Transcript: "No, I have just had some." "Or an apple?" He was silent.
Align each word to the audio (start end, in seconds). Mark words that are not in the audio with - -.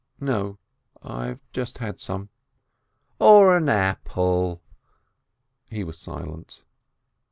"No, 0.19 0.57
I 1.03 1.27
have 1.27 1.39
just 1.53 1.77
had 1.77 1.99
some." 1.99 2.29
"Or 3.19 3.55
an 3.55 3.69
apple?" 3.69 4.63
He 5.69 5.83
was 5.83 5.99
silent. 5.99 6.63